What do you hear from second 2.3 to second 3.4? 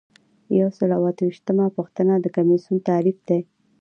کمیسیون تعریف دی.